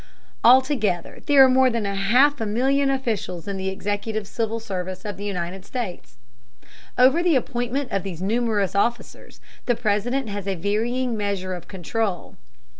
Altogether 0.43 1.19
there 1.27 1.45
are 1.45 1.47
more 1.47 1.69
than 1.69 1.85
half 1.85 2.41
a 2.41 2.45
million 2.47 2.89
officials 2.89 3.47
in 3.47 3.57
the 3.57 3.69
executive 3.69 4.25
civil 4.27 4.59
service 4.59 5.05
of 5.05 5.15
the 5.15 5.23
United 5.25 5.63
States. 5.63 6.17
Over 6.97 7.21
the 7.21 7.35
appointment 7.35 7.91
of 7.91 8.01
these 8.01 8.19
numerous 8.19 8.73
officers 8.73 9.39
the 9.67 9.75
President 9.75 10.27
has 10.27 10.47
a 10.47 10.55
varying 10.55 11.15
measure 11.15 11.53
of 11.53 11.67
control. 11.67 12.35